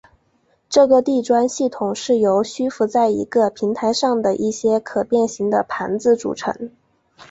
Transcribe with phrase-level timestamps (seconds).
[0.67, 6.71] 这个地砖系统是由虚浮在一个平台上的一些可变型的盘子组成。